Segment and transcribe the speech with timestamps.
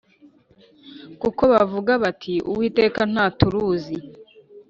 [1.21, 3.95] Kuko bavuga bati Uwiteka ntaturuzi